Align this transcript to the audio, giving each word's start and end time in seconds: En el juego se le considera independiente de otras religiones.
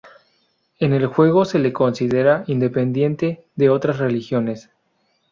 En 0.79 0.93
el 0.93 1.05
juego 1.05 1.45
se 1.45 1.59
le 1.59 1.71
considera 1.71 2.43
independiente 2.47 3.45
de 3.55 3.69
otras 3.69 3.99
religiones. 3.99 4.71